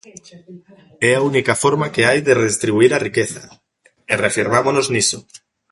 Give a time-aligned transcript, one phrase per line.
[1.09, 3.41] É a única forma que hai de redistribuír a riqueza,
[4.11, 5.19] e reafirmámonos niso.